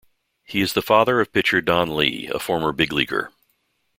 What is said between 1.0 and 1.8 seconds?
of pitcher